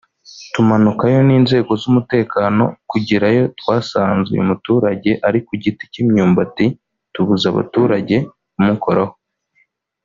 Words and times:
tumanukayo 0.53 1.19
n’inzego 1.27 1.71
z’umutekano 1.81 2.63
kugerayo 2.89 3.43
twasanze 3.59 4.27
uyu 4.35 4.49
muturage 4.49 5.11
ari 5.27 5.39
ku 5.45 5.51
giti 5.63 5.83
cy’imyumbati 5.91 6.65
tubuza 7.13 7.45
abaturage 7.53 8.17
kumukoraho 8.53 9.13